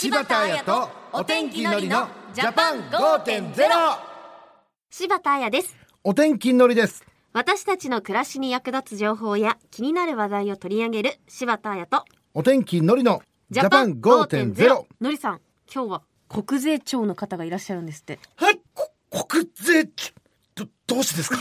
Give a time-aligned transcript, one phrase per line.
[0.00, 3.52] 柴田彩とお天気のりのジャパン5.0
[4.90, 5.76] 柴田彩です。
[6.02, 7.04] お天気のりです。
[7.34, 15.40] 私たちの暮らしに役立つ情報や気になる話題を取り上げる柴田彩とお天気のりのジャパン5.0のりさん
[15.70, 18.18] 今日は国税庁の方がいらっしゃるんですって。
[18.36, 18.90] はいこ
[19.28, 20.12] 国税庁？
[20.54, 21.38] どどうしてですか？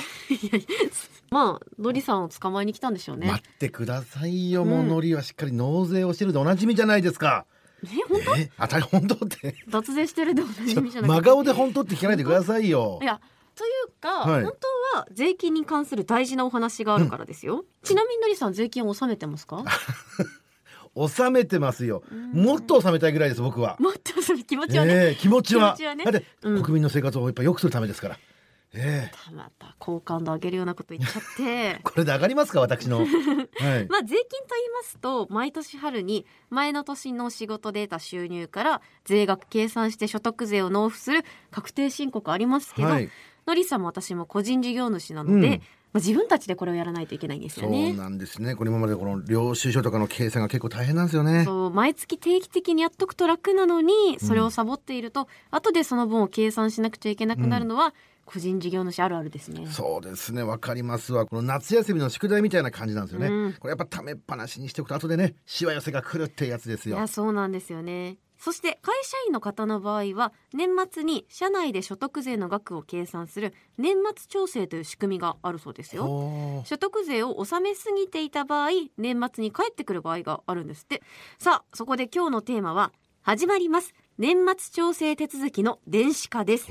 [1.31, 3.27] まあのりさんを捕まえに来たんでしょうね。
[3.31, 7.45] 待ってくださいよ、もううんのりはしっかり納税をしてるでおなじみじゃないですか
[7.83, 8.35] え本当？
[8.37, 9.55] え当たり本当って。
[9.69, 12.99] 脱税してるでおなじみじゃなくて真顔で本当って聞かないでくださいよ。
[13.01, 13.19] いや
[13.55, 14.43] というか、はい。
[14.43, 14.53] 本
[14.93, 19.63] 当は税金に関する大事なお話があるからですよ、ちなみにのりさん税金を納めてますか？
[20.95, 22.03] 納めてますよ。
[22.33, 23.77] もっと納めたいぐらいです僕は。
[23.79, 25.75] もっとそれ気持ちはね、ええ気持ちは。
[25.77, 26.03] 気持ちはね。
[26.05, 26.63] だって、うん。
[26.63, 28.17] 国民の生活をやっぱ良くするためですから
[28.73, 29.33] ええ。
[29.35, 31.79] また好感度上げるようなこと言っちゃって。
[31.83, 32.99] これで上がりますか私の。
[33.01, 33.07] はい。
[33.07, 43.09] まあ税金と言いますと毎年春に前の年の仕事で得た収入から税額計算して所得税を納付する確定申告ありますけど、はい。
[43.47, 45.61] のりさんも私も個人事業主なので、うん。
[45.91, 47.93] まあ、自分たちでこれをやらないといけないんですそうよね。
[47.93, 48.55] なんですね。
[48.55, 51.45] これ今までこの領収書とかの計算が結構大変なんですよね。
[51.45, 57.95] そう毎月定期的にやっとくと楽なのにそれをサボっていると、後でその分を計算しなくちゃいけなくなるのは、
[58.31, 59.65] 個人事業主あるあるですね。
[59.65, 60.43] そうですね。
[60.43, 61.25] わかりますわ。
[61.25, 63.53] この夏休みの宿題みたいな感じなんですよね、うん。
[63.53, 66.97] これやっぱためっぱなしにしておくと後でねしわ寄せが来るってやつですよ。
[66.97, 68.17] いやそうなんですよね。
[68.37, 76.63] そして会社員の方の場合は年末に社内で所得税の額を計算する年末調整という仕組みがあるそうですよ。
[76.65, 81.01] 所得税を納めすぎていた場合年末に返ってくる場合があるんですって。
[81.39, 83.95] さあそこで今日のテーマは始まります。
[84.19, 86.67] 年末調整手続きの電子化です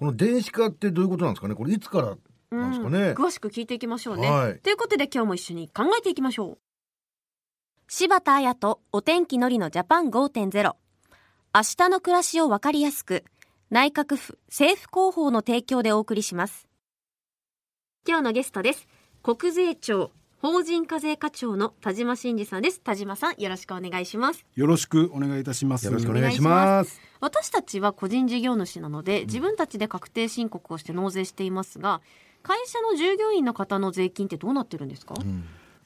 [0.00, 1.54] この電子化ってどういうことなんですかね？
[1.54, 2.16] これいつから
[2.50, 2.98] なんですかね？
[3.10, 4.58] うん詳しく聞いていきましょうね、はい。
[4.60, 6.58] ということで今日も一緒に考えていきましょう。
[7.86, 10.74] 柴田彩とお天気のりのジャパン5.0明
[11.52, 13.24] 日の暮らしをわかりやすく
[13.68, 16.66] 内閣府政府広報の提供でお送りします。
[18.08, 18.88] 今日のゲストです。
[19.22, 20.12] 国税庁
[20.42, 22.80] 法人課税課長の田島真二さんです。
[22.80, 24.46] 田島さんよろしくお願いします。
[24.56, 25.84] よろしくお願いいたします。
[25.84, 26.98] よろしくお願いします。
[27.20, 32.00] 私たちは個人事業主なので自分たちで確定申告をして納税していますが
[32.42, 35.14] 会社の従業員の方の税金ってどうなってるんですか、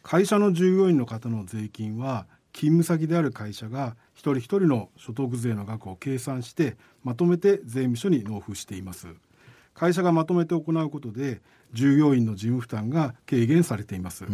[0.05, 9.09] 会社の従業員の方の税金は勤務先である会社が一人一人の所得税の額を計算してまとめて税務署に納付しています。
[9.75, 11.43] 会社がまとめて行うことで
[11.73, 14.25] 従業員の事務負担が軽減されています。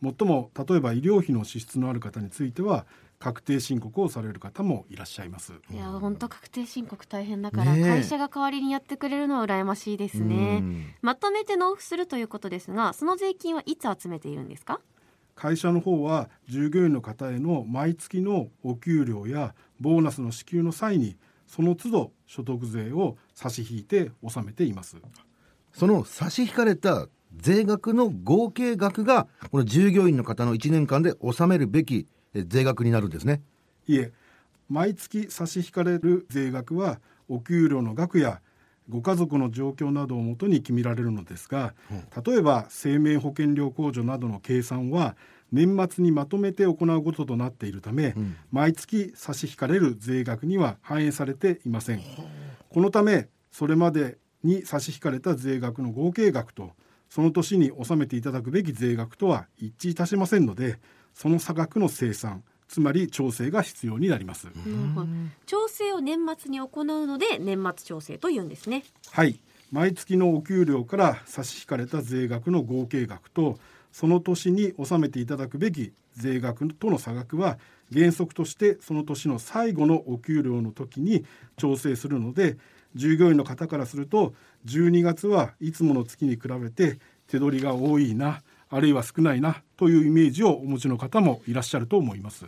[0.00, 2.86] もっとも例えば医療費の支出のある方については
[3.18, 5.54] 確定申告をされる方もいらっしゃいます。
[5.70, 7.84] いや本当確定申告大変だから、ねえ。
[7.84, 10.58] 会社が代わりにやってくれるのは羨ましいですね。
[10.60, 10.84] うん。
[11.00, 14.80] まとめて納付するということですがその税金はいつ集めているんですか？
[15.34, 24.96] 会社の方は従業員の方への毎月のお給料やボーナスの支給の際にその都度所得税を差し引いて納めています。
[25.72, 33.42] その差し引かれた税額の合計額がこの従業員の方の1年間で納めるべきえ税額になるんですね。
[33.86, 34.12] いえ
[34.68, 36.98] 毎月差し引かれる税額は
[37.28, 38.40] お給料の額や
[38.88, 41.74] ご家族の状況などをもとに決められるのですが、
[42.24, 45.16] 例えば生命保険料控除などの計算は
[45.52, 48.14] 年末にまとめて行うこととなっているため、
[48.50, 52.00] 毎月差し引かれる税額には反映されていません。
[52.76, 56.72] このためそれまでに差し引かれた税額の合計額と
[57.08, 60.78] その年に納めていただくべき税額とは一致いたしませんので
[61.14, 64.48] その差額の生産つまり調整が必要になります。
[64.48, 64.58] なる
[64.94, 65.06] ほど。
[65.46, 68.84] 調整を年末に行うので年末調整というんですね。
[69.10, 69.40] はい。
[69.72, 73.58] 毎月のお給料から差し引かれた税額の合計額と
[73.96, 77.58] その年に納めていただくべき税額との差額は
[77.90, 81.24] 原則としてその年の最後のお給料の時に
[81.56, 82.58] 調整するので
[82.94, 84.34] 従業員の方からすると
[84.66, 92.44] 12月はいつもの月に比べて手取りが多いなあるいは少ないなというイメージをお持ちの方もいらっしゃると思います。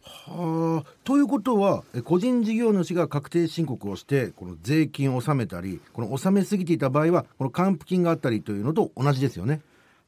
[0.00, 9.60] はあということは個人事業主が確定申告をしてこの税金を納めたりこの納めすぎていた場合はこの還付金があったりというのと同じですよね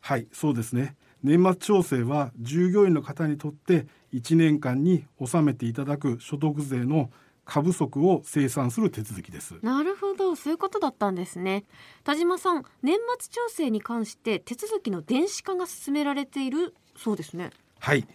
[0.09, 0.97] はい、そうですね。
[1.23, 7.11] 年末調整は従業員の方にとって1年間に納めていただく所得税の
[7.45, 9.57] 過不足を清算する手続きです。
[9.61, 11.67] なるほどそういうことだったんですね
[12.05, 18.07] 田島さん年末調整に関して手続きの電子化が進められているそうですねはい。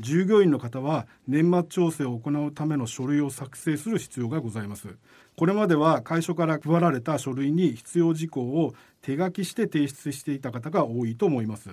[0.00, 4.88] 従業員の方は年末調整を行うための書類を作成する必要がございます。
[5.36, 11.70] これまでは会所から配られた書類に必要事項を手書きして提出していた方が多いと思います。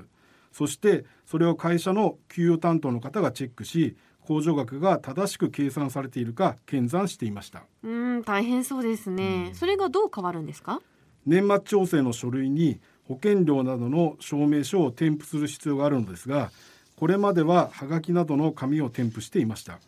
[0.52, 3.96] そしてそれを会社の給与担当の方がチェックし
[4.26, 10.82] 控除額が正しく計算されているか検算していましたうん大変そうですね、それがどう変わるんですか？
[11.26, 16.52] 年末調整の書類に保険料などの証明書を添付する必要があるのですが
[16.98, 19.80] これまでははがきなどの紙を添付していました。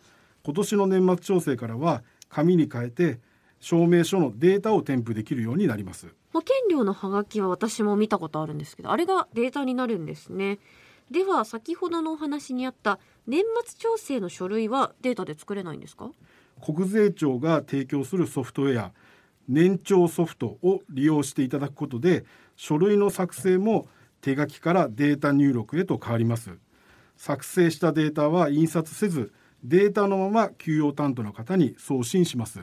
[0.44, 3.18] 今年の年末調整からは紙に変えて
[3.58, 6.14] 証明書のデータを添付できるようになります。
[6.32, 10.60] 保険料のハガキは私も見たことあるんですけどあれがデータになるんですね。
[11.10, 16.12] では先ほどのお話にあった年末調整の書類はデータで作れないんですか？
[16.64, 18.92] 国税庁が提供するソフトウェア
[19.48, 22.24] 年長ソフトを利用していただくことで
[22.54, 23.88] 書類の作成も
[24.20, 26.50] 手書きからデータ入力へと変わります
[27.20, 29.30] 作成したデータは印刷せず
[29.62, 32.60] データのまま給与担当の方に送信します。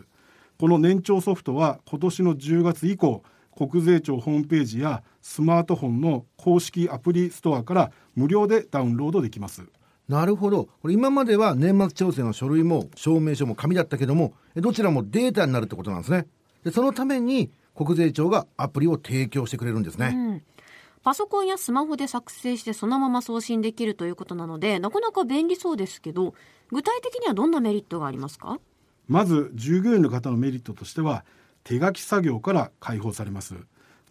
[0.60, 3.22] この年長ソフトは今年の10月以降
[3.56, 9.62] 国税庁ホームページやスマートフォンの公式アプリストアから無料でダウンロードできます。
[10.10, 10.70] なるほど。
[10.82, 16.26] これ今までは年末調整の書類も証明書も紙だったけどもどちらもデータになるってことなんですね。
[16.64, 20.27] でそのために国税庁がアプリを提供してくれるんですね、うん
[21.08, 26.34] パソコンやスマホで作成してそのまま送信できるということなのでなかなか便利そうですけど
[26.70, 28.60] 具体的にはどんなメリットがありますか？
[29.08, 31.24] まず従業員の方のメリットとしては
[31.64, 33.56] 手書き作業から解放されます。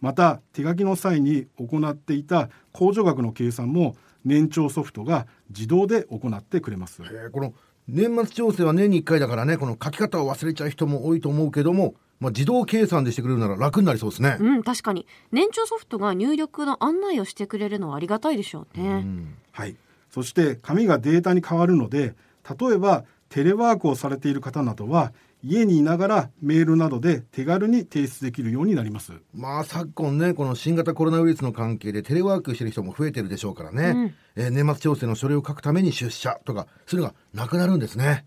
[0.01, 3.95] また手書きの際に行っていた控除額の計算も
[4.25, 7.03] 年長ソフトが自動で行ってくれます。
[7.31, 7.53] この
[7.87, 14.37] 年末調整は年に1回だからねこの書き方を忘れちゃう人も多いと思うけどもまあ、自動計算でしてくれるなら楽になりそうですね。
[14.39, 15.05] うん、確かに。
[15.31, 18.89] 年長ソフトが入力の案内をしてくれるのはありがたいでしょうね。
[18.89, 19.75] うん、はい。
[20.09, 22.15] そして紙がデータに変わるので、
[22.59, 29.13] 例えばテレワークをされている方などは家にいながらメールなどで手軽に提出できるようになります。
[29.35, 33.89] まあ昨今ね、この新型コロナウイルスの関係でテレワークしてる人も増えてるでしょうからね。
[34.35, 38.25] うん、えー、年末調整の書類を書くために出社とか、そういうのがなくなるんですね。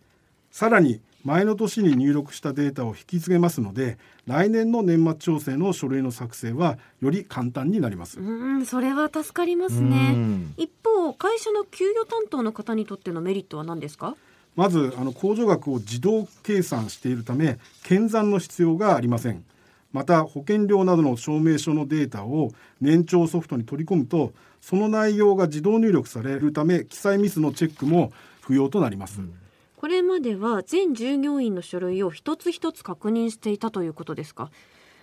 [0.53, 8.21] さらに前の年に入力したデータを引き継げますので来年の年末調整の書類の作成はより簡単になります。
[8.21, 10.17] うんそれは助かりますね。
[10.57, 14.17] 一方会社の給与担当の方にとってのメリットは何ですか？
[14.57, 19.45] まずあの控除額を自動計算しているため検算の必要がありません。
[19.93, 29.35] また保険料などの証明書のデータを年長ソフトに取り込むとその内容が自動入力されるため記載ミスのチェックも不要となります、うん
[29.81, 34.51] これまでは全従業員の書類を一つ一つ確認していたということですか？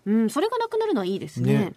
[0.06, 1.54] うん、それがなくなるのはいいですね。
[1.54, 1.74] ね。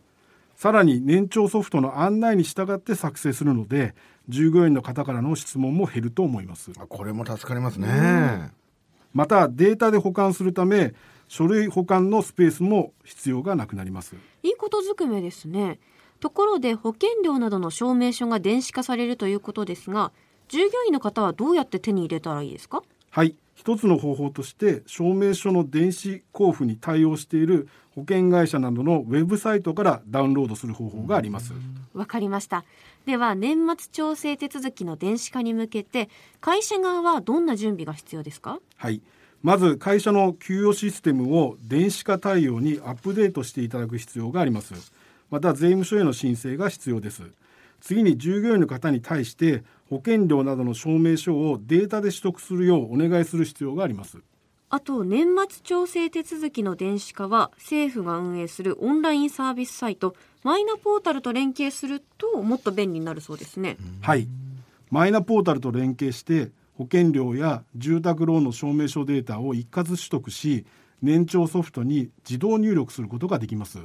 [0.55, 3.95] さらに年長ソフトの案内に従って作成するので
[4.29, 6.73] 従業員の方からの質問も減ると思います。
[6.73, 8.51] これも助かりますね、
[9.15, 10.93] またデータで保管するため
[11.27, 14.15] 書類保管のスペースも必要がなくなります。
[14.43, 15.81] いいことずくめですね。
[16.21, 20.13] ところで保険料などの証明書が電子化されるということですが
[20.51, 22.83] 従業員の方はどうやって手に入れたらいいですか？
[23.11, 23.37] はい。
[23.55, 31.53] 一つの方法として証明書の電子交付に対応している保険会社などのウェブサイトからダウンロードする方法があります。
[31.95, 32.65] わかりました。
[33.07, 36.09] では年末調整手続きの電子化に向けて
[36.41, 38.59] 会社側はどんな準備が必要ですか？
[38.77, 39.01] はい。
[39.45, 44.75] まず会社の給与システムを電子化対応にアップデートしていただく必要があります。
[45.31, 47.23] また税務署への申請が必要です。
[47.81, 54.19] 次に従業員の方に対して保険料などの証明書をデータで取得するようお願いする必要があります。
[54.73, 63.77] あと年末調整手続きの電子化は政府が運営するオンラインサービスサイトマイナポータルと連携するともっと便利になるそうですね。
[64.01, 64.29] はい。
[64.91, 70.65] マイナポータルと連携して保険料や住宅ローンの証明書データを一括取得し
[71.03, 73.79] 年長ソフトに自動入力することができます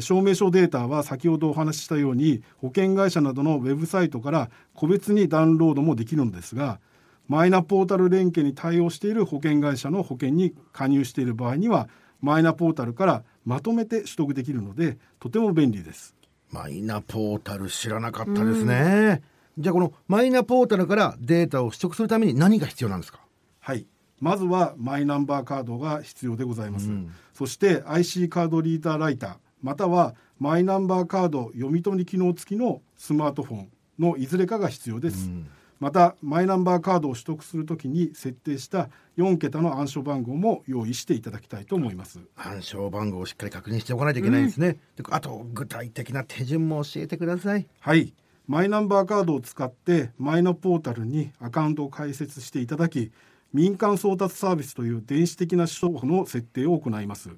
[0.00, 6.80] 証明書データは先ほどお話ししたように保険会社などのウェブサイトから個別にダウンロードもできるのですが
[7.28, 11.88] マイナポータル連携に対応している保険会社の保険に加入している場合には
[12.20, 16.14] マイナポータルからまとめて取得できるのでとても便利です。
[16.50, 19.22] マイナポータル知らなかったですね。
[19.58, 23.20] じゃあこのマイナポータルからデータを取得するために何が必要なんですか？
[23.60, 23.86] はい。
[24.20, 42.20] まずはマイナンバーカードが必要でございます、うん、そして IC カードリーダーライターまたはマイナンバーカード読み取り機能付きのスマートフォンのいずれかが必要です、うん、またマイナンバーカードを取得するときに設定した4桁の暗証番号も用意していただきたいと思います。
[42.36, 47.66] 暗証番号をしっかり確認しておかないといけないんですね、うん、あと具体的な手順も教えてください。
[47.80, 48.14] はい。
[48.48, 53.12] マイナンバーカードを使ってマイナポータルにアカウントを開設していただき
[53.52, 57.30] 民間送達サービスという電子的な手法の設定を行います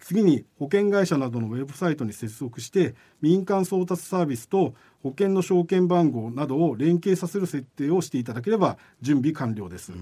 [0.00, 9.92] 次に保険会社などのウェブサイトに接続して民間送達サービスと保険の証券番号などを連携させる設定をしていただければ準備完了です、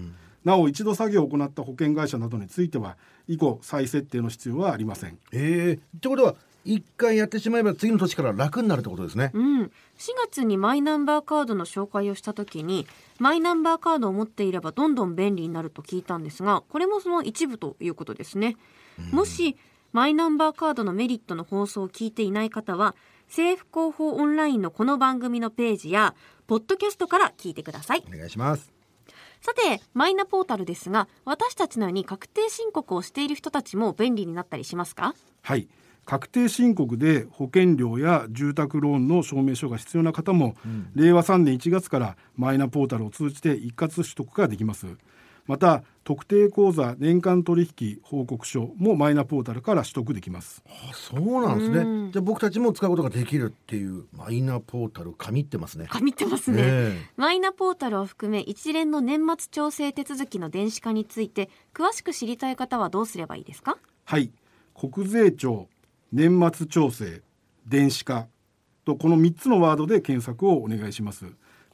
[0.43, 5.17] なお一度作業を行った保険会社などについては以降再設定の必要はありません。
[5.31, 6.35] ええってことは
[6.67, 9.31] 一回やってしまえば次の年から楽になるってことですね。
[9.33, 9.69] うん、4
[10.25, 12.85] 月にマイナンバーカードの紹介をした時に
[13.19, 18.57] マイナンバーカードを持っていればどんどん便利になると聞いたんですがこれもその一部ということですね、
[19.11, 19.55] もし
[19.93, 22.95] マイナンバーカードのメリットの放送を聞いていない方は
[23.27, 26.13] 政府広報オンラインのこの番組のページや
[26.45, 28.03] ポッドキャストから聞いてください。
[28.07, 28.71] お願いします。
[29.41, 35.13] さてマイナポータルですが私たちのように確定申告をしている人たちも便利になったりしますか？
[35.41, 35.67] はい。
[36.05, 40.55] 確定申告で保険料や住宅ローンの証明書が必要な方も、
[40.95, 44.87] 令和3年1月からマイナポータルを通じて一括取得ができます
[45.47, 50.63] また特定口座年間取引報告書もマイナポータルから取得できます。
[50.67, 51.77] あそうなんですね。
[51.79, 52.11] うん。
[52.11, 55.87] じゃあ僕たちも使うことができるっていうマイナポータル神ってますね。
[55.89, 56.97] 神ってますね、え。
[57.17, 63.77] マイナポータルを含め一連の年末調整手続きの電子化について詳しく知りたい方はどうすればいいですか？
[64.05, 64.31] はい。
[64.73, 65.67] 国税庁
[66.13, 67.21] 年末調整
[67.65, 68.27] 電子化
[68.85, 71.25] とこの3つのワードで検索をお願いします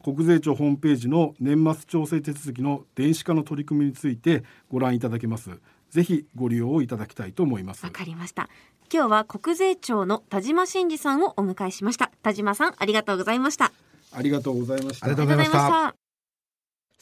[0.04, 5.50] 国税庁ホームページの年末調整手続きの電子化の取り組みについてご覧いただけます。
[5.90, 7.86] ぜひご利用をいただきたいと思います。
[7.86, 8.50] わかりました。
[8.94, 12.12] 今日は国税庁の田島真二さんをお迎えしました。
[12.22, 13.72] 田島さんありがとうございました。
[14.12, 15.06] ありがとうございました。
[15.06, 15.94] ありがとうございました。
[15.94, 15.96] た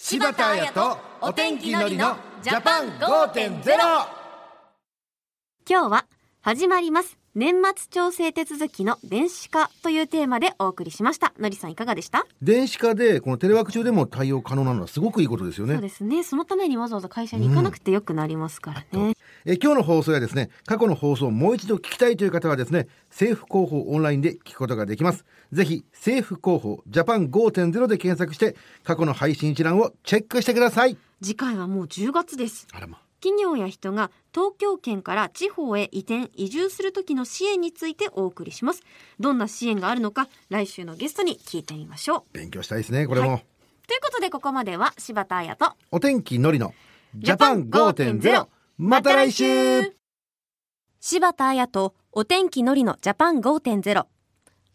[0.03, 3.61] 柴田彩とお天気のりのジャパン5.0
[5.69, 6.07] 今日は
[6.41, 11.31] 始まります年末調整手続きの電子化というテーマでお送りしました。
[11.39, 15.75] のりさんいかがでした、電子化でこのテレワーク中でも対応可能なのはすごくいいことですよね。
[15.75, 15.81] そう。
[15.81, 16.23] ですね。
[16.23, 25.23] そのためにわざわざ会社に行かなくてよくなりますからね、え今日の放送やですね過去の放送をもう一度聞きたいという方はですね政府広報オンラインで聞くことができます。
[25.53, 30.97] ぜひ政府広報ジャパン5.0で検索して過去の配信一覧をチェックしてください。
[31.23, 32.67] 次回はもう10月です。
[32.73, 38.83] あらま企業や人が東京圏から地方へ移転移住する時の支援についてお送りします。
[39.19, 42.23] どんな支援があるのか来週のゲストに聞いてみましょう。
[42.33, 46.73] 勉強したいですねこれも、はということでここまでは柴田彩とお天気のりの
[47.15, 48.47] ジャパン5.0
[48.77, 49.93] また来週。
[50.99, 54.05] 柴田彩とお天気のりのジャパン5.0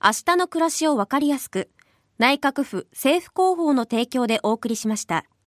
[0.02, 1.70] 明日の暮らしをわかりやすく
[2.18, 5.24] 内閣府政府広報の提供でお送りしました